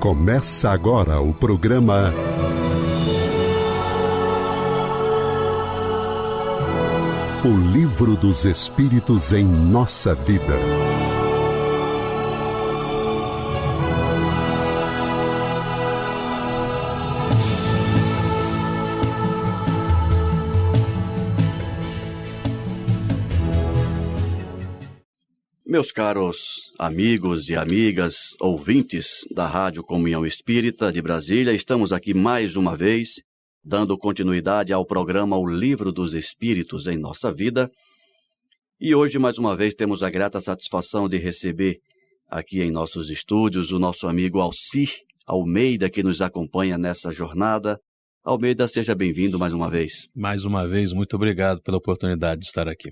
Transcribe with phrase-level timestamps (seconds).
[0.00, 2.12] Começa agora o programa
[7.44, 10.85] O Livro dos Espíritos em Nossa Vida.
[25.96, 32.76] Caros amigos e amigas, ouvintes da Rádio Comunhão Espírita de Brasília, estamos aqui mais uma
[32.76, 33.22] vez,
[33.64, 37.70] dando continuidade ao programa O Livro dos Espíritos em Nossa Vida.
[38.78, 41.78] E hoje, mais uma vez, temos a grata satisfação de receber
[42.28, 44.90] aqui em nossos estúdios o nosso amigo Alcir
[45.26, 47.80] Almeida, que nos acompanha nessa jornada.
[48.22, 50.10] Almeida, seja bem-vindo mais uma vez.
[50.14, 52.90] Mais uma vez, muito obrigado pela oportunidade de estar aqui.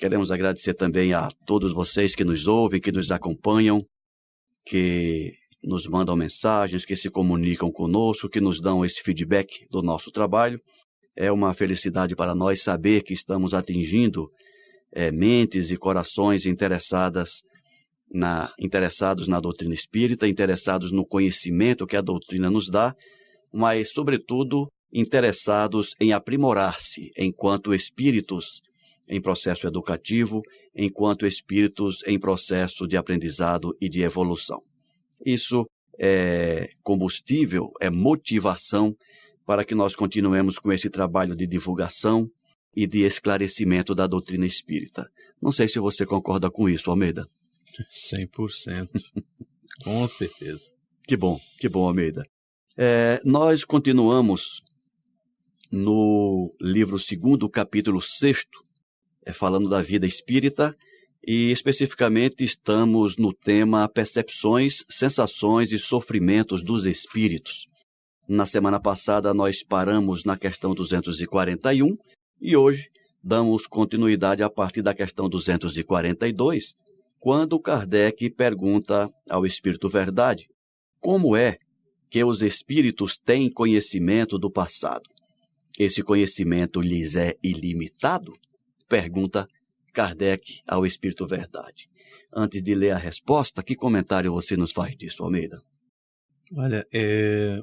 [0.00, 3.84] Queremos agradecer também a todos vocês que nos ouvem, que nos acompanham,
[4.64, 10.10] que nos mandam mensagens, que se comunicam conosco, que nos dão esse feedback do nosso
[10.10, 10.58] trabalho.
[11.14, 14.26] É uma felicidade para nós saber que estamos atingindo
[14.90, 17.42] é, mentes e corações interessadas
[18.10, 22.94] na, interessados na doutrina espírita, interessados no conhecimento que a doutrina nos dá,
[23.52, 28.62] mas, sobretudo, interessados em aprimorar-se enquanto espíritos
[29.10, 30.40] em processo educativo,
[30.74, 34.62] enquanto espíritos em processo de aprendizado e de evolução.
[35.26, 38.96] Isso é combustível, é motivação
[39.44, 42.30] para que nós continuemos com esse trabalho de divulgação
[42.74, 45.10] e de esclarecimento da doutrina espírita.
[45.42, 47.26] Não sei se você concorda com isso, Almeida.
[47.92, 48.88] 100%.
[49.82, 50.70] com certeza.
[51.06, 52.22] Que bom, que bom, Almeida.
[52.76, 54.62] É, nós continuamos
[55.70, 58.64] no livro segundo, capítulo sexto,
[59.34, 60.74] falando da vida espírita,
[61.26, 67.66] e especificamente estamos no tema percepções, sensações e sofrimentos dos espíritos.
[68.26, 71.96] Na semana passada nós paramos na questão 241
[72.40, 72.88] e hoje
[73.22, 76.74] damos continuidade a partir da questão 242,
[77.18, 80.48] quando Kardec pergunta ao Espírito Verdade
[81.00, 81.58] como é
[82.08, 85.08] que os espíritos têm conhecimento do passado.
[85.78, 88.32] Esse conhecimento lhes é ilimitado?
[88.90, 89.46] Pergunta
[89.94, 91.88] Kardec ao Espírito Verdade.
[92.34, 95.62] Antes de ler a resposta, que comentário você nos faz disso, Almeida?
[96.56, 97.60] Olha, é...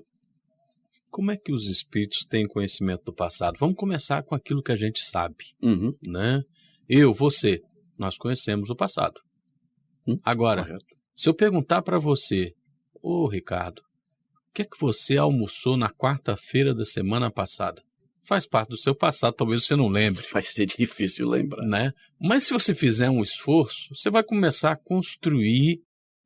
[1.09, 3.57] como é que os espíritos têm conhecimento do passado?
[3.59, 5.93] Vamos começar com aquilo que a gente sabe, uhum.
[6.07, 6.41] né?
[6.87, 7.61] Eu, você,
[7.97, 9.19] nós conhecemos o passado.
[10.07, 10.85] Hum, Agora, correto.
[11.13, 12.53] se eu perguntar para você,
[13.01, 13.79] ô Ricardo,
[14.49, 17.83] o que é que você almoçou na quarta-feira da semana passada?
[18.27, 20.25] Faz parte do seu passado, talvez você não lembre.
[20.33, 21.65] Vai ser difícil lembrar.
[21.65, 21.93] Né?
[22.19, 25.79] Mas se você fizer um esforço, você vai começar a construir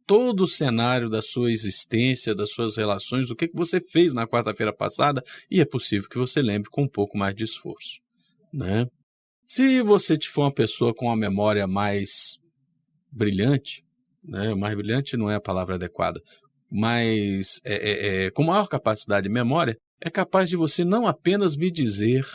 [0.07, 4.27] todo o cenário da sua existência, das suas relações, o que, que você fez na
[4.27, 7.99] quarta-feira passada, e é possível que você lembre com um pouco mais de esforço.
[8.51, 8.87] Né?
[9.45, 12.39] Se você for uma pessoa com uma memória mais
[13.11, 13.83] brilhante,
[14.23, 14.55] né?
[14.55, 16.19] mais brilhante não é a palavra adequada,
[16.67, 21.55] mas é, é, é, com maior capacidade de memória, é capaz de você não apenas
[21.55, 22.25] me dizer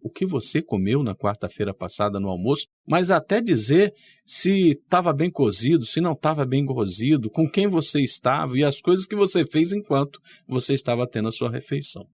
[0.00, 3.92] o que você comeu na quarta-feira passada no almoço, mas até dizer
[4.26, 8.80] se estava bem cozido, se não estava bem cozido, com quem você estava e as
[8.80, 12.06] coisas que você fez enquanto você estava tendo a sua refeição.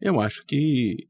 [0.00, 1.06] Eu acho que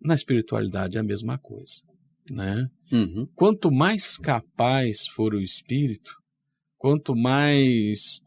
[0.00, 1.82] na espiritualidade é a mesma coisa,
[2.30, 2.68] né?
[2.92, 3.26] Uhum.
[3.34, 6.12] Quanto mais capaz for o espírito,
[6.76, 8.20] quanto mais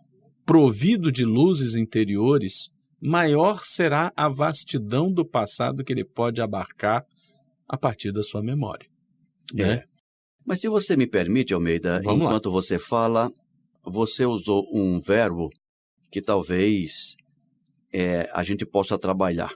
[0.45, 2.69] provido de luzes interiores,
[3.03, 7.05] maior será a vastidão do passado que ele pode abarcar
[7.67, 8.87] a partir da sua memória.
[9.57, 9.63] É.
[9.65, 9.83] Né?
[10.45, 12.25] Mas se você me permite, Almeida, Vamos lá.
[12.25, 13.31] enquanto você fala,
[13.83, 15.49] você usou um verbo
[16.11, 17.15] que talvez
[17.91, 19.53] é, a gente possa trabalhar.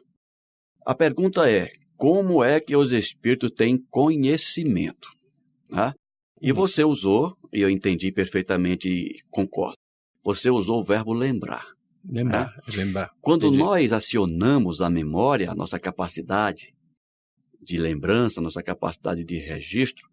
[0.85, 5.09] A pergunta é: como é que os espíritos têm conhecimento?
[5.69, 5.93] Né?
[6.41, 6.55] E Uhum.
[6.55, 9.77] você usou, e eu entendi perfeitamente e concordo,
[10.23, 11.65] você usou o verbo lembrar.
[12.09, 13.11] Lembrar, lembrar.
[13.21, 13.63] Quando Entendi.
[13.63, 16.73] nós acionamos a memória, a nossa capacidade
[17.61, 20.07] de lembrança, nossa capacidade de registro,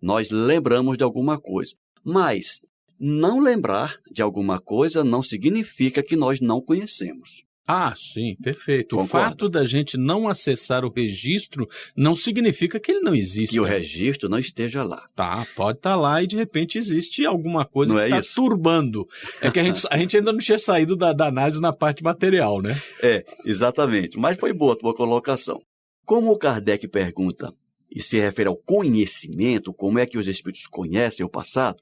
[0.00, 1.74] nós lembramos de alguma coisa.
[2.04, 2.60] Mas
[2.98, 7.44] não lembrar de alguma coisa não significa que nós não conhecemos.
[7.72, 8.98] Ah, sim, perfeito.
[8.98, 13.52] O fato da gente não acessar o registro não significa que ele não existe.
[13.52, 15.06] Que o registro não esteja lá.
[15.14, 18.34] Tá, pode estar lá e de repente existe alguma coisa Não que é está isso?
[18.34, 19.06] turbando.
[19.40, 22.02] É que a gente, a gente ainda não tinha saído da, da análise na parte
[22.02, 22.80] material, né?
[23.00, 24.18] É, exatamente.
[24.18, 25.60] Mas foi boa a tua colocação.
[26.04, 27.52] Como o Kardec pergunta
[27.88, 31.78] e se refere ao conhecimento, como é que os espíritos conhecem o passado,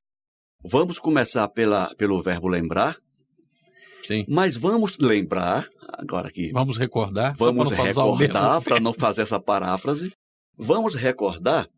[0.62, 2.99] vamos começar pela, pelo verbo lembrar.
[4.02, 4.25] Sim.
[4.29, 6.50] Mas vamos lembrar, agora aqui.
[6.52, 7.35] Vamos recordar.
[7.37, 10.12] Vamos recordar, para não fazer essa paráfrase.
[10.56, 11.69] Vamos recordar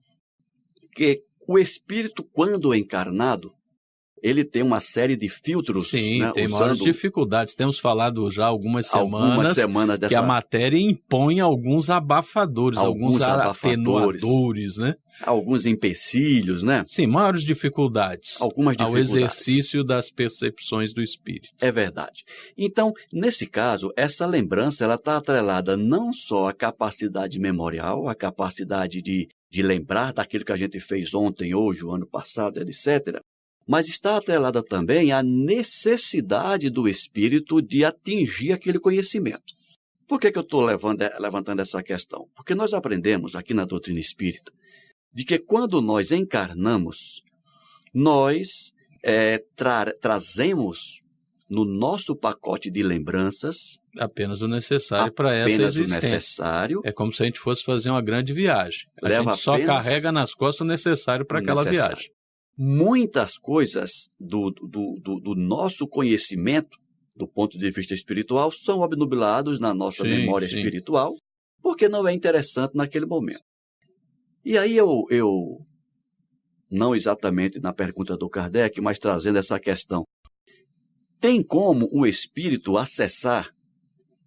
[0.95, 3.53] que o espírito, quando encarnado,
[4.23, 5.91] ele tem uma série de filtros.
[5.91, 7.55] Sim, né, tem usando maiores dificuldades.
[7.55, 13.21] Temos falado já algumas semanas, algumas semanas que a dessa, matéria impõe alguns abafadores, alguns,
[13.21, 14.23] Alguns abafadores.
[14.23, 14.95] atenuadores, né?
[15.23, 16.83] alguns empecilhos, né?
[16.89, 19.15] Sim, maiores dificuldades Algumas ao dificuldades.
[19.15, 21.49] exercício das percepções do espírito.
[21.61, 22.25] É verdade.
[22.57, 29.03] Então, nesse caso, essa lembrança ela está atrelada não só à capacidade memorial, à capacidade
[29.03, 33.21] de, de lembrar daquilo que a gente fez ontem, hoje, o ano passado, etc.,
[33.71, 39.55] mas está atrelada também à necessidade do espírito de atingir aquele conhecimento.
[40.09, 42.27] Por que, que eu estou levantando essa questão?
[42.35, 44.51] Porque nós aprendemos aqui na doutrina espírita
[45.15, 47.23] de que quando nós encarnamos,
[47.95, 48.73] nós
[49.05, 50.99] é, tra trazemos
[51.49, 56.11] no nosso pacote de lembranças Apenas o necessário para essa apenas o existência.
[56.11, 58.89] necessário, É como se a gente fosse fazer uma grande viagem.
[59.01, 61.97] A gente só carrega nas costas o necessário para aquela necessário.
[61.97, 62.20] viagem.
[62.63, 66.77] Muitas coisas do, do, do, do nosso conhecimento,
[67.17, 70.59] do ponto de vista espiritual, são obnubilados na nossa Sim, memória sim.
[70.59, 71.17] espiritual,
[71.63, 73.41] porque não é interessante naquele momento.
[74.45, 75.65] E aí eu, eu,
[76.71, 80.05] não exatamente na pergunta do Kardec, mas trazendo essa questão,
[81.19, 83.55] tem como o espírito acessar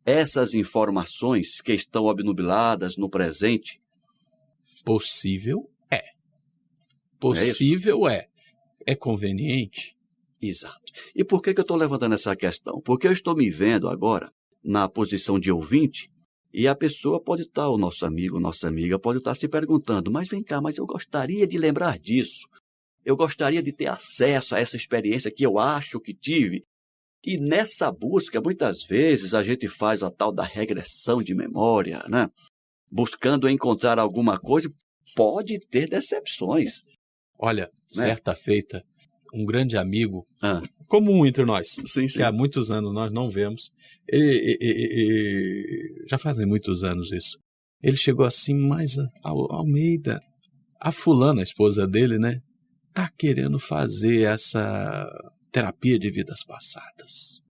[0.04, 3.80] essas informações que estão obnubiladas no presente?
[4.84, 5.70] Possível.
[7.24, 8.28] Possível é.
[8.86, 9.96] É conveniente?
[10.42, 10.92] Exato.
[11.16, 12.82] E por que, que eu estou levantando essa questão?
[12.82, 14.30] Porque eu estou me vendo agora
[14.64, 16.10] na posição de ouvinte
[16.54, 20.28] e a pessoa pode estar, o nosso amigo, nossa amiga, pode estar se perguntando: mas
[20.28, 22.48] vem cá, mas eu gostaria de lembrar disso.
[23.06, 26.64] Eu gostaria de ter acesso a essa experiência que eu acho que tive.
[27.26, 32.30] E nessa busca, muitas vezes, a gente faz a tal da regressão de memória, né?
[32.92, 34.70] Buscando encontrar alguma coisa,
[35.16, 36.84] pode ter decepções.
[37.40, 37.70] Olha, Né?
[38.08, 38.84] certa feita,
[39.34, 40.62] um grande amigo, Ah.
[40.88, 43.72] comum entre nós, Sim, que há muitos anos nós não vemos,
[44.08, 44.88] ele, e- e-
[46.06, 47.38] e- já fazem muitos anos isso.
[47.82, 50.22] Ele chegou assim, mas a- Al- Almeida,
[50.80, 52.40] a fulana, a esposa dele, né,
[52.94, 55.10] tá querendo fazer essa
[55.52, 57.42] terapia de vidas passadas.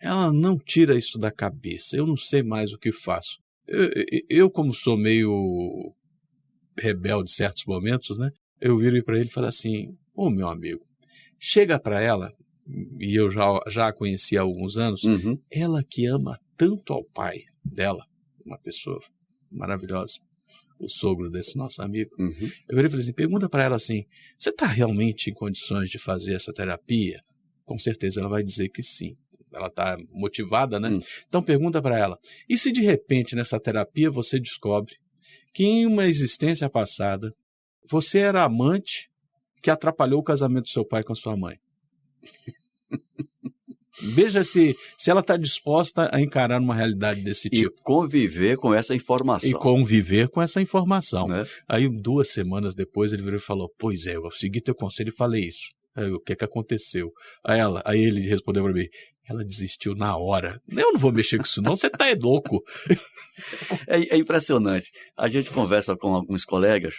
[0.00, 1.96] Ela não tira isso da cabeça.
[1.96, 3.38] Eu não sei mais o que faço.
[3.66, 5.94] Eu, eu- eu como sou meio
[6.78, 8.30] rebelde em certos momentos, né?
[8.60, 10.84] Eu virei para ele e falei assim: Ô meu amigo,
[11.38, 12.32] chega para ela,
[12.98, 15.38] e eu já, já a conheci há alguns anos, Uhum.
[15.50, 18.04] ela que ama tanto ao pai dela,
[18.44, 19.00] uma pessoa
[19.50, 20.18] maravilhosa,
[20.78, 22.10] o sogro desse nosso amigo.
[22.18, 22.50] Uhum.
[22.68, 24.04] Eu virei e falei assim: pergunta para ela assim:
[24.38, 27.20] você está realmente em condições de fazer essa terapia?
[27.64, 29.16] Com certeza ela vai dizer que sim.
[29.52, 30.88] Ela está motivada, né?
[30.90, 31.00] Hum.
[31.28, 32.18] Então pergunta para ela:
[32.48, 34.94] e se de repente nessa terapia você descobre
[35.52, 37.32] que em uma existência passada
[37.90, 39.08] você era amante
[39.62, 41.56] que atrapalhou o casamento do seu pai com a sua mãe?
[44.02, 48.74] Veja se, se ela está disposta a encarar uma realidade desse E tipo conviver com
[48.74, 49.48] essa informação.
[49.48, 51.28] e conviver com essa informação.
[51.28, 51.46] né?
[51.68, 55.16] Aí, duas semanas depois, ele virou e falou: Pois é, eu segui teu conselho e
[55.16, 55.68] falei isso.
[55.94, 57.12] Aí, o que que aconteceu?
[57.46, 58.86] Aí, ela, aí ele respondeu para mim:
[59.28, 60.60] Ela desistiu na hora.
[60.68, 61.76] Eu não vou mexer com isso, não.
[61.76, 62.60] Você tá é louco.
[63.88, 64.92] É, é impressionante.
[65.16, 66.94] A gente conversa com alguns colegas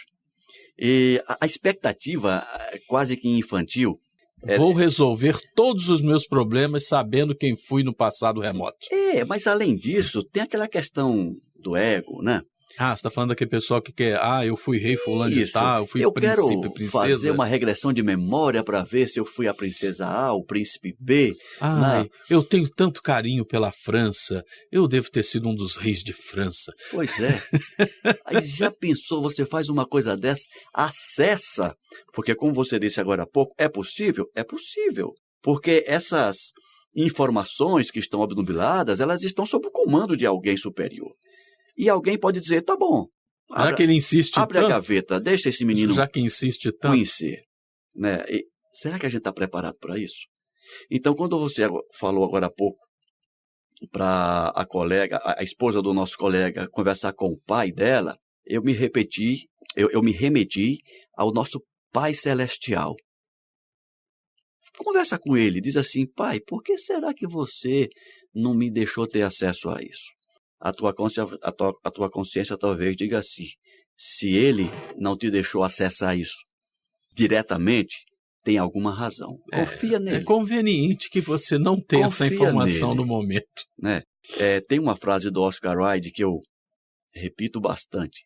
[0.78, 3.98] e a, expectativa eh, quase que infantil.
[4.46, 8.86] É- Vou resolver todos os meus problemas sabendo quem fui no passado remoto.
[8.90, 12.42] É, mas além disso, tem aquela questão do ego, né?
[12.78, 14.18] Ah, você tá falando daquele pessoal que quer.
[14.20, 15.52] Ah, eu fui rei fulano de Isso.
[15.52, 17.08] tal, eu fui eu príncipe, quero princesa.
[17.08, 20.94] fazer uma regressão de memória para ver se eu fui a princesa A, o príncipe
[21.00, 21.34] B.
[21.60, 24.42] Ai, eu tenho tanto carinho pela França.
[24.70, 26.72] Eu devo ter sido um dos reis de França.
[26.90, 27.40] Pois é.
[28.26, 31.74] Aí já pensou, você faz uma coisa dessa, acessa,
[32.12, 34.26] porque como você disse agora há pouco, é possível?
[34.34, 35.12] É possível.
[35.42, 36.52] Porque essas
[36.94, 41.12] informações que estão obnubiladas, elas estão sob o comando de alguém superior.
[41.76, 43.06] E alguém pode dizer, tá bom,
[43.50, 46.72] Já abra, que ele insiste abre a tanto, gaveta, deixa esse menino já que insiste
[46.72, 47.42] tanto, conhecer.
[47.94, 48.24] Né?
[48.28, 50.26] E será que a gente está preparado para isso?
[50.90, 51.62] Então, quando você
[51.94, 52.78] falou agora há pouco
[53.92, 58.62] para a colega, a a esposa do nosso colega, conversar com o pai dela, eu
[58.62, 60.78] me repeti, eu, eu me remeti
[61.14, 62.94] ao nosso Pai Celestial.
[64.78, 67.88] Conversa com ele, diz assim, pai, por que será que você
[68.34, 70.15] não me deixou ter acesso a isso?
[70.60, 73.46] A tua consciência, a tua, a tua consciência talvez diga assim,
[73.96, 76.36] se ele não te deixou acessar isso
[77.14, 78.04] diretamente,
[78.44, 79.38] tem alguma razão.
[79.52, 80.16] Confia é, nele.
[80.18, 83.00] É conveniente que você não tenha Confia essa informação nele.
[83.00, 83.64] no momento.
[83.76, 84.02] Né?
[84.38, 86.38] É, tem uma frase do Oscar Wilde que eu
[87.12, 88.24] repito bastante.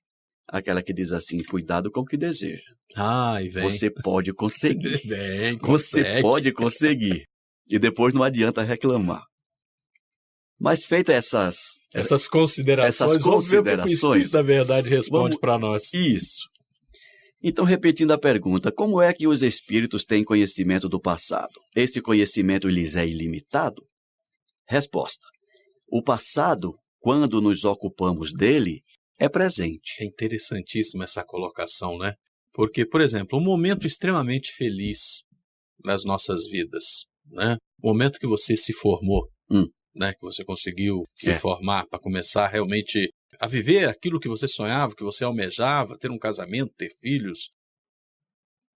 [0.49, 2.63] Aquela que diz assim: cuidado com o que deseja.
[2.97, 3.63] Ai, vem.
[3.63, 5.01] Você pode conseguir.
[5.07, 7.25] Vem, Você pode conseguir.
[7.69, 9.23] E depois não adianta reclamar.
[10.61, 11.57] Mas feitas essas.
[11.95, 14.27] Essas considerações, Essas vamos ver o que considerações.
[14.27, 15.93] Espírito da Verdade responde para nós.
[15.95, 16.51] Isso.
[17.43, 21.59] Então, repetindo a pergunta, como é que os espíritos têm conhecimento do passado?
[21.75, 23.83] Esse conhecimento lhes é ilimitado?
[24.69, 25.27] Resposta:
[25.89, 28.83] O passado, quando nos ocupamos dele,
[29.19, 29.97] é presente.
[29.99, 32.15] É interessantíssima essa colocação, né?
[32.53, 35.23] Porque, por exemplo, um momento extremamente feliz
[35.83, 37.57] das nossas vidas, né?
[37.83, 39.67] O momento que você se formou, Hum.
[39.95, 40.13] Né?
[40.15, 41.39] Que você conseguiu se É.
[41.39, 46.19] formar para começar realmente a viver aquilo que você sonhava, que você almejava, ter um
[46.19, 47.51] casamento, ter filhos.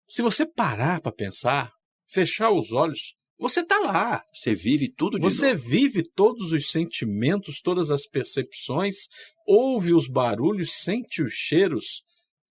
[0.08, 1.72] Se você parar para pensar,
[2.08, 4.22] fechar os olhos, você está lá.
[4.32, 5.68] Você vive tudo de Você novo.
[5.68, 9.06] vive todos os sentimentos, todas as percepções,
[9.46, 12.02] ouve os barulhos, sente os cheiros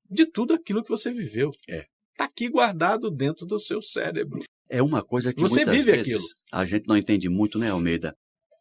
[0.10, 1.52] de tudo aquilo que você viveu.
[1.70, 1.86] É.
[2.12, 4.40] Está aqui guardado dentro do seu cérebro.
[4.70, 6.28] É uma coisa que Você muitas vive vezes aquilo.
[6.52, 8.14] a gente não entende muito, né, Almeida?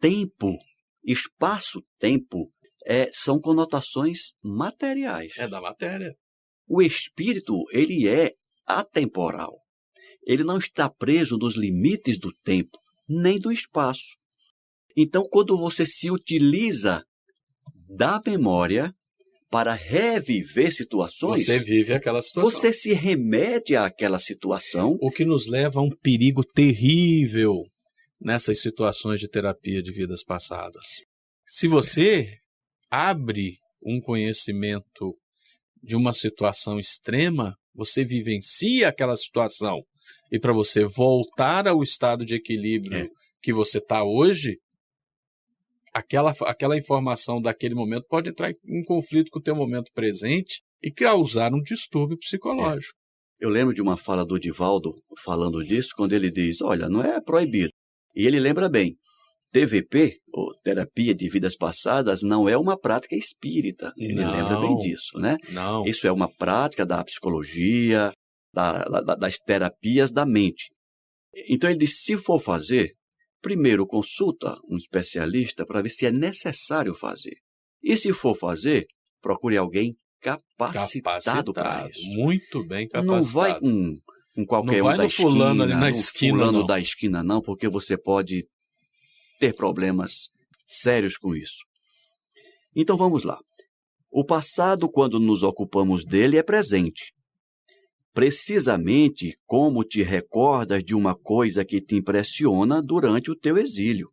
[0.03, 0.59] Tempo,
[1.05, 2.51] espaço-tempo,
[2.85, 5.33] é, são conotações materiais.
[5.39, 6.13] É da matéria.
[6.67, 8.33] O espírito, ele é
[8.67, 9.61] atemporal.
[10.27, 12.77] Ele não está preso nos limites do tempo,
[13.09, 14.17] nem do espaço.
[14.97, 17.05] Então, quando você se utiliza
[17.89, 18.93] da memória
[19.49, 22.51] para reviver situações, Você vive aquela situação.
[22.61, 27.63] você se remete àquela situação O que nos leva a um perigo terrível
[28.23, 30.87] nessas situações de terapia de vidas passadas.
[31.47, 32.39] Se você
[32.91, 35.17] abre um conhecimento
[35.83, 39.83] de uma situação extrema, você vivencia aquela situação.
[40.31, 43.09] E para você voltar ao estado de equilíbrio É.
[43.43, 44.59] que você está hoje,
[45.93, 50.63] aquela, aquela informação daquele momento pode entrar em- em conflito com o teu momento presente
[50.83, 52.95] e causar um distúrbio psicológico.
[53.41, 57.21] Eu lembro de uma fala do Divaldo falando disso, quando ele diz: Olha, não é
[57.21, 57.73] proibido.
[58.15, 58.97] E ele lembra bem:
[59.53, 63.93] TVP, ou Terapia de Vidas Passadas, não é uma prática espírita.
[63.97, 64.31] Ele Não.
[64.33, 65.37] lembra bem disso, né?
[65.51, 65.85] Não.
[65.85, 68.13] Isso é uma prática da psicologia,
[68.55, 70.71] da- da- das terapias da mente.
[71.49, 72.93] Então ele diz: se for fazer,
[73.43, 77.37] primeiro consulta um especialista para ver se é necessário fazer.
[77.83, 78.87] E se for fazer,
[79.21, 82.07] procure alguém capacitado para isso.
[82.07, 83.07] Muito bem capacitado.
[83.07, 83.99] Não vai com,
[84.35, 86.67] com qualquer Não um vai da no fulano ali esquina, na esquina, fulano não.
[86.67, 88.47] da esquina não, porque você pode
[89.39, 90.29] ter problemas
[90.67, 91.65] sérios com isso.
[92.75, 93.39] Então vamos lá.
[94.11, 97.13] O passado, quando nos ocupamos dele, é presente.
[98.13, 104.11] Precisamente como te recordas de uma coisa que te impressiona durante o teu exílio.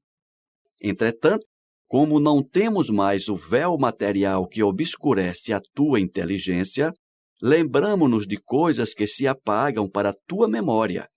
[0.82, 1.46] Entretanto,
[1.86, 6.94] como não temos mais o véu material que obscurece a tua inteligência,
[7.42, 11.08] lembramo-nos de coisas que se apagam para a tua memória.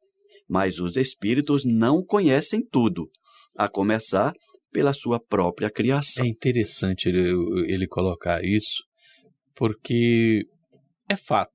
[0.48, 3.08] Mas os espíritos não conhecem tudo,
[3.56, 4.32] a começar
[4.72, 6.24] pela sua própria criação.
[6.24, 7.30] É interessante ele,
[7.66, 8.82] ele colocar isso,
[9.54, 10.44] porque
[11.08, 11.52] é fato.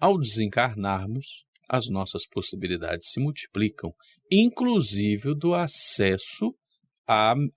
[0.00, 3.92] Ao desencarnarmos, as nossas possibilidades se multiplicam,
[4.30, 6.54] inclusive do acesso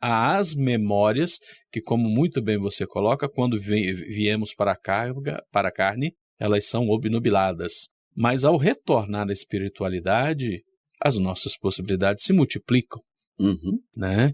[0.01, 1.39] às memórias
[1.71, 6.13] que, como muito bem você coloca, quando vi- viemos para a, carga, para a carne,
[6.39, 7.87] elas são obnubiladas.
[8.15, 10.63] Mas ao retornar à espiritualidade,
[11.01, 13.01] as nossas possibilidades se multiplicam,
[13.39, 13.79] Uhum.
[13.95, 14.33] né?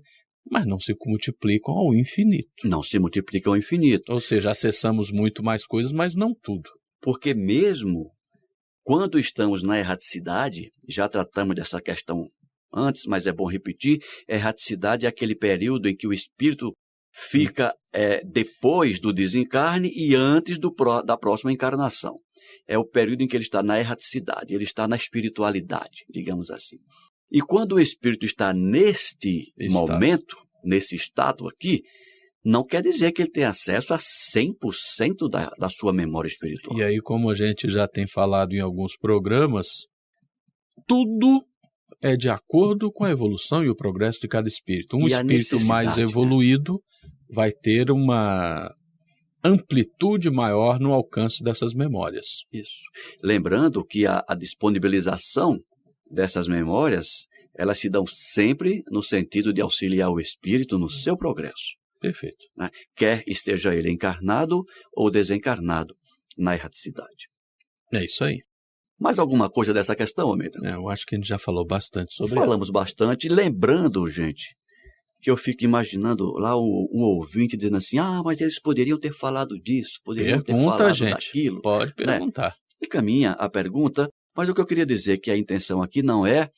[0.50, 2.50] Mas não se multiplicam ao infinito.
[2.66, 4.12] Não se multiplica ao infinito.
[4.12, 6.70] Ou seja, acessamos muito mais coisas, mas não tudo.
[7.02, 8.12] Porque mesmo
[8.84, 12.28] quando estamos na erraticidade, já tratamos dessa questão
[12.74, 16.74] antes, mas é bom repetir, erraticidade é aquele período em que o espírito
[17.14, 20.74] fica é, depois do desencarne e antes do
[21.06, 22.20] da próxima encarnação.
[22.68, 26.78] É o período em que ele está na erraticidade, ele está na espiritualidade, digamos assim.
[27.32, 29.92] E quando o espírito está neste Estado.
[29.92, 31.82] momento, nesse estado aqui,
[32.44, 36.78] não quer dizer que ele tem acesso a 100% da, da sua memória espiritual.
[36.78, 39.88] E aí, como a gente já tem falado em alguns programas,
[40.86, 41.46] tudo
[42.02, 44.98] é de acordo com a evolução e o progresso de cada espírito.
[44.98, 46.04] Um E espírito mais né?
[46.04, 46.82] evoluído
[47.34, 48.74] vai ter uma
[49.44, 52.44] amplitude maior no alcance dessas memórias.
[52.52, 52.82] Isso.
[53.22, 55.60] Lembrando que a, a disponibilização
[56.10, 57.26] dessas memórias,
[57.56, 62.46] elas se dão sempre no sentido de auxiliar o espírito no seu progresso, Perfeito.
[62.96, 64.64] quer esteja ele encarnado
[64.94, 65.96] ou desencarnado
[66.38, 67.28] na erraticidade.
[67.92, 68.40] É isso aí.
[69.00, 70.60] Mais alguma coisa dessa questão, Almeida?
[70.64, 74.56] É, eu acho que a gente já falou bastante sobre Falamos bastante, lembrando, gente,
[75.24, 79.14] que eu fico imaginando lá um, um, ouvinte dizendo assim: ah, mas eles poderiam ter
[79.14, 81.12] falado disso, poderiam Pergunta, ter falado gente.
[81.12, 81.62] daquilo.
[81.62, 82.06] Pode né?
[82.06, 82.56] perguntar.
[82.82, 86.04] E caminha a pergunta, mas o que eu queria dizer é que a intenção aqui
[86.04, 86.50] não é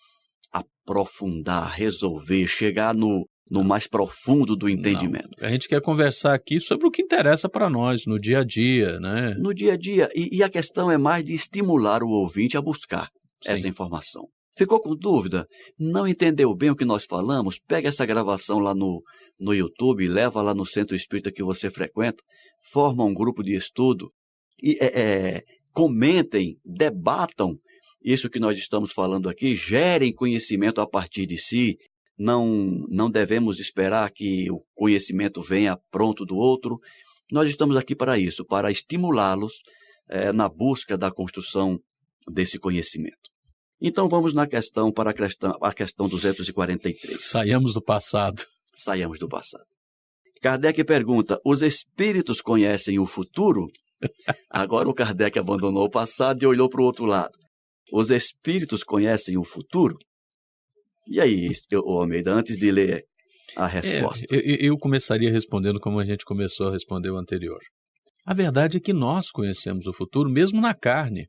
[0.52, 5.30] aprofundar, resolver, chegar no, no mais profundo do entendimento.
[5.40, 5.48] Não.
[5.48, 9.00] A gente quer conversar aqui sobre o que interessa para nós no dia a dia,
[9.00, 9.36] né?
[9.38, 10.10] No dia a dia.
[10.16, 13.10] E, e, a questão é mais de estimular o ouvinte a buscar
[13.44, 13.52] Sim.
[13.52, 14.28] essa informação.
[14.58, 15.48] Ficou com dúvida?
[15.78, 17.60] Não entendeu bem o que nós falamos?
[17.60, 19.04] Pega essa gravação lá no,
[19.40, 22.24] no YouTube, leva lá no centro espírita que você frequenta,
[22.72, 24.12] forma um grupo de estudo
[24.62, 25.44] e é, é,
[25.74, 27.58] comentem, debatam
[28.02, 31.78] isso que nós estamos falando aqui, gerem conhecimento a partir de si.
[32.18, 36.80] Não, não devemos esperar que o conhecimento venha pronto do outro.
[37.30, 39.56] Nós estamos aqui para isso, para estimulá-los
[40.08, 41.78] é, na busca da construção
[42.32, 43.35] desse conhecimento.
[43.82, 47.24] Então vamos na questão para a questão, a questão 243.
[47.24, 48.44] Saiamos do passado.
[48.76, 49.66] Saiamos do passado.
[50.42, 53.68] Kardec pergunta: os espíritos conhecem o futuro?
[54.50, 57.38] Agora o Kardec abandonou o passado e olhou para o outro lado.
[57.92, 59.98] Os espíritos conhecem o futuro?
[61.08, 63.06] E aí, o Almeida, antes de ler
[63.56, 64.26] a resposta.
[64.32, 67.60] É, eu, eu começaria respondendo como a gente começou a responder o anterior.
[68.26, 71.28] A verdade é que nós conhecemos o futuro mesmo na carne,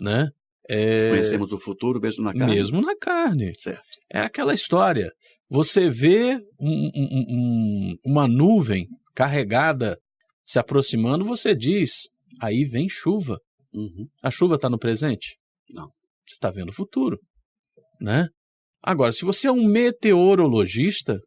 [0.00, 0.28] né?
[0.68, 1.10] É...
[1.10, 2.54] Conhecemos o futuro mesmo na carne?
[2.54, 3.52] Mesmo na carne.
[3.58, 3.82] Certo.
[4.12, 5.10] É aquela história.
[5.48, 9.98] Você vê um, um, um, uma nuvem carregada
[10.44, 12.08] se aproximando, você diz:
[12.40, 13.38] aí vem chuva.
[13.72, 14.06] Uhum.
[14.22, 15.36] A chuva está no presente?
[15.70, 15.88] Não.
[16.26, 17.18] Você está vendo o futuro,
[18.00, 18.28] né?
[18.82, 21.20] Agora, se você é um meteorologista,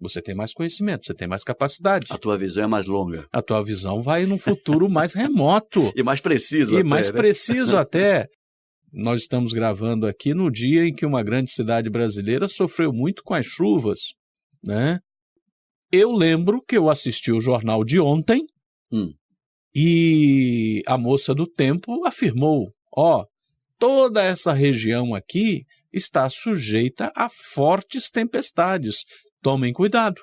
[0.00, 2.06] você tem mais conhecimento, você tem mais capacidade.
[2.10, 3.26] A tua visão é mais longa.
[3.32, 5.92] A tua visão vai num futuro mais remoto.
[5.96, 6.84] e mais preciso e até.
[6.84, 7.14] mais né?
[7.14, 8.26] preciso até.
[8.98, 13.34] Nós estamos gravando aqui no dia em que uma grande cidade brasileira sofreu muito com
[13.34, 14.14] as chuvas,
[14.64, 15.00] né?
[15.92, 18.46] Eu lembro que eu assisti o jornal de ontem
[18.90, 19.12] hum.
[19.74, 23.26] e a moça do tempo afirmou: ó, oh,
[23.78, 29.04] toda essa região aqui está sujeita a fortes tempestades.
[29.42, 30.22] Tomem cuidado.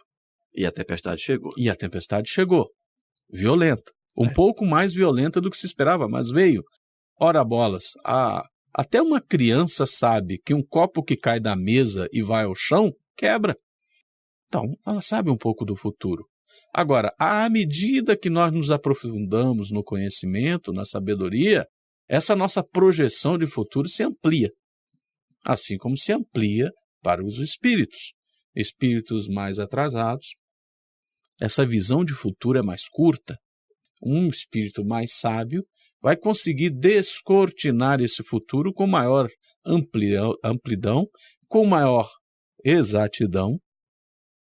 [0.51, 1.53] E a tempestade chegou.
[1.57, 2.71] E a tempestade chegou.
[3.29, 3.91] Violenta.
[4.17, 4.33] Um É.
[4.33, 6.63] pouco mais violenta do que se esperava, mas veio.
[7.19, 8.43] Ora bolas, a...
[8.73, 12.91] até uma criança sabe que um copo que cai da mesa e vai ao chão
[13.15, 13.55] quebra.
[14.47, 16.27] Então, ela sabe um pouco do futuro.
[16.73, 21.67] Agora, à medida que nós nos aprofundamos no conhecimento, na sabedoria,
[22.07, 24.51] essa nossa projeção de futuro se amplia.
[25.45, 28.13] Assim como se amplia para os espíritos.
[28.55, 30.35] Espíritos mais atrasados,
[31.41, 33.37] essa visão de futuro é mais curta.
[34.01, 35.65] Um espírito mais sábio
[36.03, 39.29] vai conseguir descortinar esse futuro com maior
[39.65, 41.07] amplidão,
[41.47, 42.11] com maior
[42.63, 43.57] exatidão,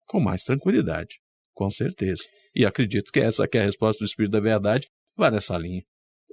[0.08, 1.20] com mais tranquilidade,
[1.54, 2.24] com certeza.
[2.56, 5.84] E acredito que essa que é a resposta do Espírito da Verdade vai nessa linha.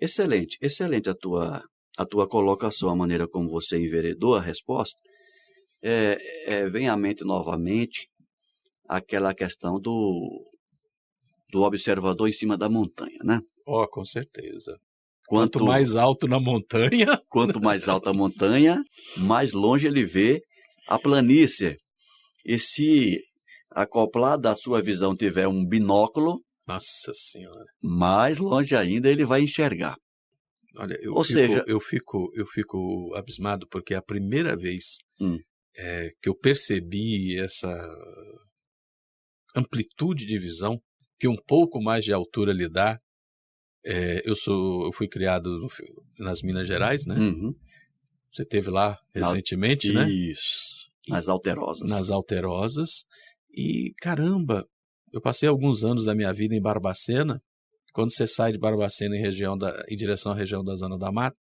[0.00, 1.62] Excelente, excelente a tua,
[1.98, 4.96] a tua colocação, a maneira como você enveredou a resposta.
[5.82, 8.08] É, é, vem à mente novamente
[8.88, 10.50] aquela questão do,
[11.52, 13.40] do observador em cima da montanha, né?
[13.66, 14.76] Oh, com certeza.
[15.28, 18.82] Quanto, Quanto mais alto na montanha, quanto mais alta a montanha,
[19.16, 20.40] mais longe ele vê
[20.88, 21.76] a planície.
[22.46, 23.20] E se
[23.70, 29.96] acoplada à sua visão tiver um binóculo, nossa senhora, mais longe ainda ele vai enxergar.
[30.76, 34.84] Olha, eu Ou fico, seja- eu fico, eu fico abismado porque é a primeira vez
[35.20, 35.36] Hum.
[35.76, 37.68] é, que eu percebi essa
[39.56, 40.78] amplitude de visão
[41.18, 42.98] que um pouco mais de altura lhe dá.
[43.90, 45.66] É, eu sou, eu fui criado
[46.18, 47.14] nas Minas Gerais, né?
[47.14, 47.54] Uhum.
[48.30, 50.06] Você teve lá recentemente, né?
[50.10, 50.90] Isso.
[51.08, 51.88] Nas alterosas.
[51.88, 52.90] nas Alterosas.
[53.50, 54.68] E caramba,
[55.10, 57.42] eu passei alguns anos da minha vida em Barbacena.
[57.94, 61.10] Quando você sai de Barbacena em, região da, em direção à região da Zona da
[61.10, 61.38] Mata,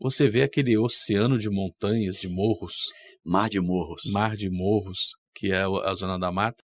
[0.00, 2.74] você vê aquele oceano de montanhas, de morros,
[3.24, 4.02] Mar de morros.
[4.06, 6.62] mar de morros, que é a Zona da Mata.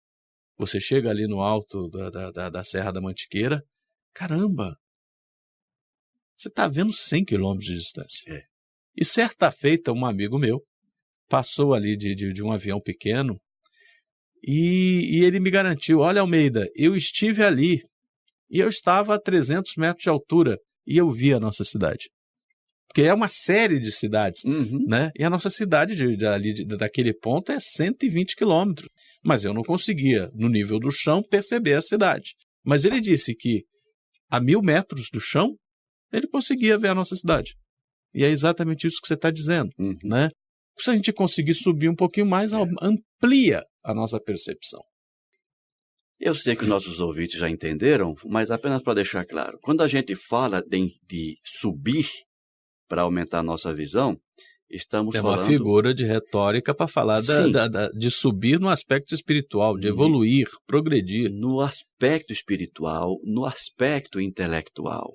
[0.57, 3.63] Você chega ali no alto da, da, da Serra da Mantiqueira,
[4.11, 4.75] caramba!
[6.43, 8.21] Você está vendo 100 quilômetros de distância.
[8.27, 8.43] É.
[8.97, 10.61] E certa feita, um amigo meu
[11.29, 13.39] passou ali de, de, de um avião pequeno
[14.45, 17.81] e, e ele me garantiu: Olha, Almeida, eu estive ali
[18.49, 22.09] e eu estava a 300 metros de altura e eu vi a nossa cidade.
[22.87, 24.85] Porque é uma série de cidades Uhum.
[24.87, 25.11] né?
[25.17, 28.89] E a nossa cidade de, de, ali, de- daquele ponto é 120 quilômetros.
[29.23, 32.35] Mas eu não conseguia, no nível do chão, perceber a cidade.
[32.63, 33.63] Mas ele disse que
[34.29, 35.55] a mil metros do chão,
[36.13, 37.55] ele conseguia ver a nossa cidade.
[38.13, 39.97] E é exatamente isso que você está dizendo, Uhum.
[40.03, 40.29] né?
[40.79, 42.57] Se a gente conseguir subir um pouquinho mais, É.
[42.81, 44.81] amplia a nossa percepção.
[46.19, 50.15] Eu sei que nossos ouvintes já entenderam, mas apenas para deixar claro, quando a gente
[50.15, 52.07] fala de, de subir
[52.87, 54.17] para aumentar a nossa visão,
[54.75, 57.51] estamos É uma falando figura de retórica para falar da- Sim.
[57.51, 61.29] da- da- de subir no aspecto espiritual, de E- evoluir, progredir.
[61.31, 65.13] no aspecto espiritual, no aspecto intelectual,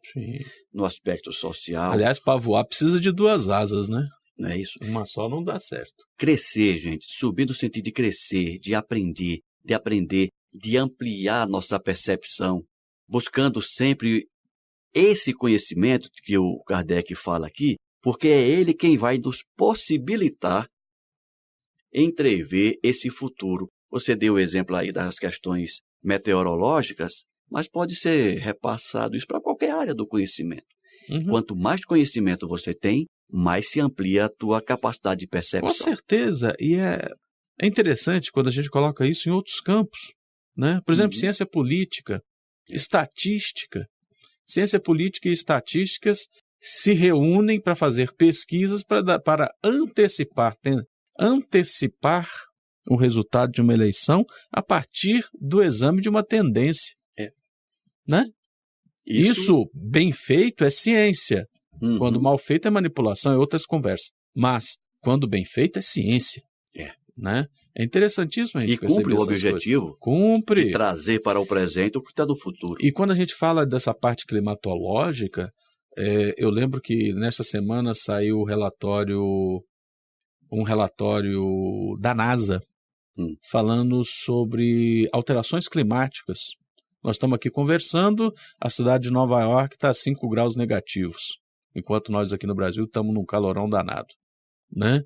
[0.73, 1.93] no aspecto social.
[1.93, 4.05] Aliás, para voar precisa de duas asas, né?
[4.39, 4.79] não é isso?
[4.83, 6.05] Uma só não dá certo.
[6.17, 12.63] Crescer, gente, subir no sentido de crescer, de aprender, de aprender, de ampliar nossa percepção,
[13.09, 14.27] buscando sempre
[14.95, 17.77] esse conhecimento que o Kardec fala aqui,
[18.09, 20.67] porque é ele quem vai nos possibilitar
[21.93, 23.69] entrever esse futuro.
[23.91, 29.73] Você deu o exemplo aí das questões meteorológicas, mas pode ser repassado isso para qualquer
[29.73, 30.65] área do conhecimento.
[31.11, 31.27] Uhum.
[31.27, 35.75] Quanto mais conhecimento você tem, mais se amplia a tua capacidade de Com percepção.
[35.75, 36.55] certeza.
[36.59, 37.11] E é,
[37.61, 40.15] é interessante quando a gente coloca isso em outros campos.
[40.57, 40.81] Né?
[40.87, 41.21] Por exemplo, Uhum.
[41.21, 42.23] ciência política,
[42.71, 43.87] estatística.
[44.47, 46.21] Ciência política e estatísticas
[46.61, 50.57] se reúnem para fazer pesquisas para, para antecipar,
[51.19, 52.29] antecipar
[52.89, 56.95] o resultado de uma eleição a partir do exame de uma tendência.
[57.19, 57.31] É.
[58.07, 58.25] Né?
[59.07, 61.47] Isso, bem feito, é ciência.
[61.81, 61.99] Uhum.
[61.99, 64.11] Quando mal feito é manipulação, é outras conversas.
[64.35, 66.43] Mas, quando bem feito, é ciência.
[66.77, 66.93] É.
[67.17, 67.47] Né?
[67.77, 69.97] É interessantíssimo a gente e cumpre o objetivo.
[70.01, 70.67] Cumpre.
[70.67, 72.77] de trazer para o presente o que está do futuro.
[72.81, 75.53] E quando a gente fala dessa parte climatológica,
[75.99, 79.23] é, eu lembro que nesta semana saiu o relatório,
[80.51, 82.63] um relatório da NASA
[83.19, 83.37] Hum.
[83.51, 86.53] falando sobre alterações climáticas.
[87.03, 91.41] Nós estamos aqui conversando, a cidade de Nova York está a 5 graus negativos,
[91.75, 94.15] enquanto nós aqui no Brasil estamos num calorão danado.
[94.71, 95.03] Né?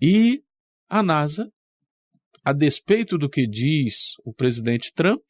[0.00, 0.42] E
[0.88, 1.52] a NASA,
[2.42, 5.22] a despeito do que diz o presidente Trump,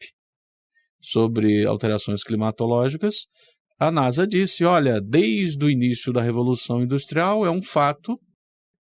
[1.01, 3.27] sobre alterações climatológicas,
[3.80, 8.20] a NASA disse: olha, desde o início da Revolução Industrial é um fato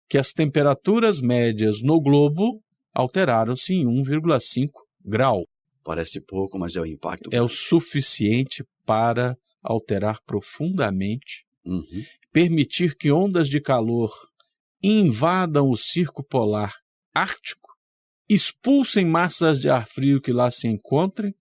[0.09, 2.61] que as temperaturas médias no globo
[2.93, 4.69] alteraram-se em 1,5
[5.03, 5.41] grau.
[5.83, 7.29] Parece pouco, mas é o impacto.
[7.31, 12.03] É o suficiente para alterar profundamente, Uhum.
[12.31, 14.11] permitir que ondas de calor
[14.81, 16.73] invadam o circo polar
[17.13, 17.69] ártico,
[18.27, 21.33] expulsem massas de ar frio que lá se encontrem,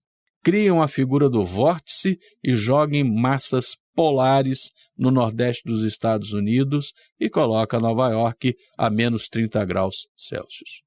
[0.43, 7.29] criam a figura do vórtice e joguem massas polares no nordeste dos Estados Unidos e
[7.29, 10.81] coloca Nova York a menos 30 graus Celsius.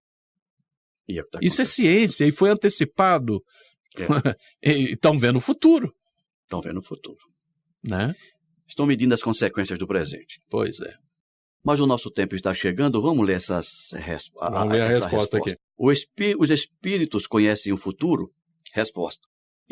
[1.11, 3.43] É tá Isso é ciência e foi antecipado.
[4.63, 5.93] e estão vendo o futuro,
[6.45, 7.19] Estão vendo o futuro.
[7.87, 8.15] né?
[8.67, 10.41] Estão medindo as consequências do presente.
[10.49, 10.95] Pois é.
[11.63, 14.31] Mas o nosso tempo está chegando, vamos ler essas res...
[14.35, 15.57] Vamos ler a essa resposta aqui.
[15.77, 18.31] O espí- Os espíritos conhecem o futuro?
[18.73, 19.29] Resposta.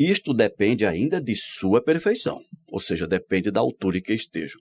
[0.09, 4.59] Isto depende ainda de sua perfeição, ou seja, depende da altura em que estejam.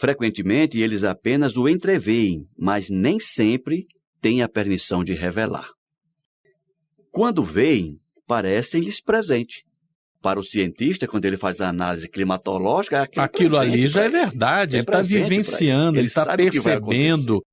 [0.00, 3.86] Frequentemente eles apenas o entreveem, mas nem sempre
[4.18, 5.68] têm a permissão de revelar.
[7.10, 9.62] Quando veem, parecem-lhes presente.
[10.22, 14.08] Para o cientista, quando ele faz a análise climatológica, é Aquilo presente ali já é
[14.08, 17.44] verdade, É ele está vivenciando, ele está percebendo.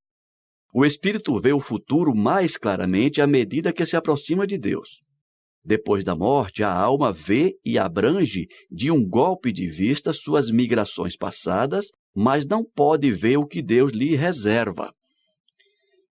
[0.73, 5.04] O espírito vê o futuro mais claramente à medida que se aproxima de Deus.
[5.65, 11.17] Depois da morte, a alma vê e abrange de um golpe de vista suas migrações
[11.17, 14.91] passadas, mas não pode ver o que Deus lhe reserva.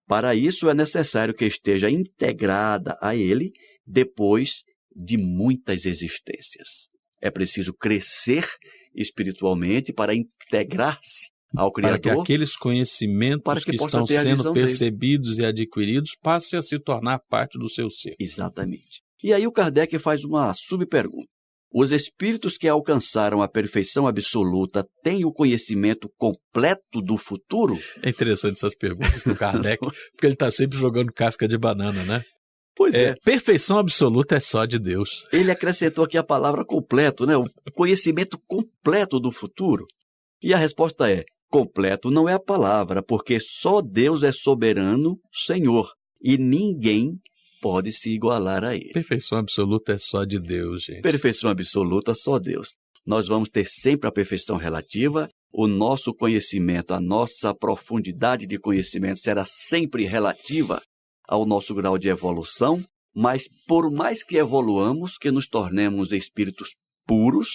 [0.09, 3.53] Para isso é necessário que esteja integrada a ele
[3.87, 4.63] depois
[4.95, 6.89] de muitas existências.
[7.23, 8.47] É preciso crescer
[8.95, 12.23] espiritualmente para integrar-se ao Para que Criador.
[12.23, 14.67] aqueles conhecimentos para que que, estão sendo visão dele.
[14.67, 18.17] percebidos e adquiridos passem a se tornar parte do seu ser.
[18.19, 19.05] Exatamente.
[19.23, 21.29] E aí o Kardec faz uma subpergunta.
[21.73, 27.77] Os espíritos que alcançaram a perfeição absoluta têm o conhecimento completo do futuro?
[28.01, 29.79] É interessante essas perguntas do Kardec,
[30.13, 32.23] porque ele está sempre jogando casca de banana, né?
[32.77, 35.27] Pois É, perfeição absoluta é só de Deus.
[35.33, 37.37] Ele acrescentou aqui a palavra completo, né?
[37.37, 39.85] O conhecimento completo do futuro.
[40.41, 45.93] E a resposta é: completo não é a palavra, porque só Deus é soberano, Senhor,
[46.23, 47.19] e ninguém
[47.65, 48.93] pode se igualar a ele.
[48.93, 51.01] Perfeição absoluta é só de Deus, gente.
[51.01, 52.75] Perfeição absoluta, só Deus.
[53.07, 59.19] Nós vamos ter sempre a perfeição relativa, o nosso conhecimento, a nossa profundidade de conhecimento
[59.19, 60.83] será sempre relativa
[61.27, 62.85] ao nosso grau de evolução,
[63.17, 67.49] mas por mais que evoluamos, que nos tornemos espíritos puros,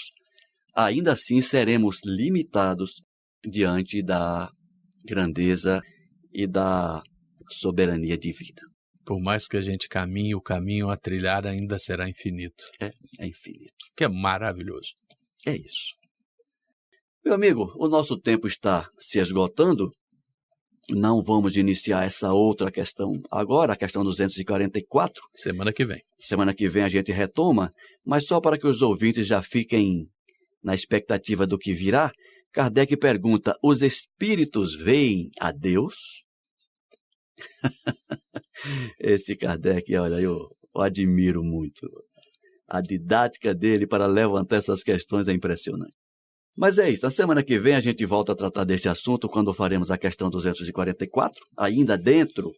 [0.76, 2.94] ainda assim seremos limitados
[3.46, 4.50] diante da
[5.06, 5.84] grandeza
[6.34, 7.04] e da
[7.52, 8.69] soberania divina.
[9.10, 12.64] Por mais que a gente caminhe, o caminho a trilhar ainda será infinito.
[12.80, 13.74] É, é infinito.
[13.98, 14.94] Que é maravilhoso.
[15.48, 15.96] É isso.
[17.26, 19.90] Meu amigo, o nosso tempo está se esgotando.
[20.92, 25.24] Não vamos iniciar essa outra questão agora, a questão 244.
[25.34, 26.04] Semana que vem.
[26.20, 27.72] Semana que vem a gente retoma,
[28.06, 30.08] mas só para que os ouvintes já fiquem
[30.62, 32.12] na expectativa do que virá,
[32.54, 36.24] Kardec pergunta: os espíritos veem a Deus?
[39.00, 41.88] Esse Kardec, olha, eu, eu admiro muito.
[42.68, 45.94] A didática dele para levantar essas questões é impressionante.
[46.56, 49.54] Mas é isso, na semana que vem a gente volta a tratar deste assunto quando
[49.54, 52.52] faremos a questão 244, ainda dentro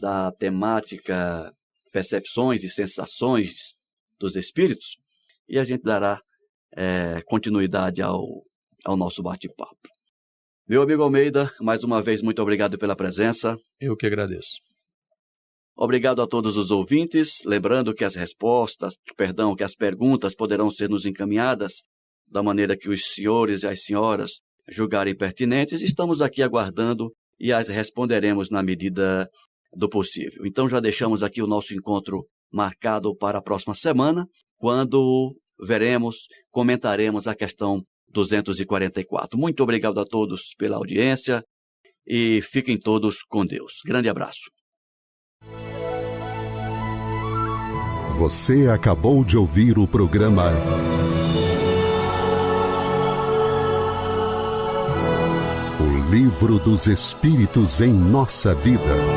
[0.00, 1.52] da temática
[1.92, 3.74] percepções e sensações
[4.18, 4.96] dos espíritos,
[5.48, 6.20] e a gente dará
[6.76, 8.24] é, continuidade ao,
[8.84, 9.88] ao nosso bate-papo.
[10.66, 13.56] Meu amigo Almeida, mais uma vez, muito obrigado pela presença.
[13.80, 14.54] Eu que agradeço.
[15.76, 17.38] Obrigado a todos os ouvintes.
[17.44, 21.82] Lembrando que as respostas, perdão, que as perguntas poderão ser nos encaminhadas
[22.26, 25.82] da maneira que os senhores e as senhoras julgarem pertinentes.
[25.82, 29.28] Estamos aqui aguardando e as responderemos na medida
[29.72, 30.46] do possível.
[30.46, 37.26] Então já deixamos aqui o nosso encontro marcado para a próxima semana, quando veremos, comentaremos
[37.26, 39.36] a questão 244.
[39.36, 41.42] Muito obrigado a todos pela audiência
[42.06, 43.80] e fiquem todos com Deus.
[43.84, 44.50] Grande abraço.
[48.18, 50.52] Você acabou de ouvir o programa
[55.80, 59.13] O Livro dos Espíritos em Nossa Vida.